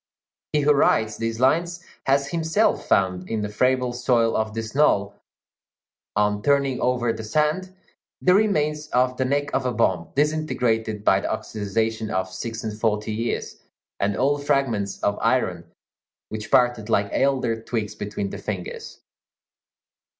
[0.51, 5.13] He who writes these lines has himself found, in the friable soil of this knoll,
[6.15, 7.75] on turning over the sand,
[8.19, 12.79] the remains of the neck of a bomb, disintegrated, by the oxidization of six and
[12.79, 13.61] forty years,
[13.99, 15.71] and old fragments of iron
[16.29, 19.01] which parted like elder twigs between the fingers.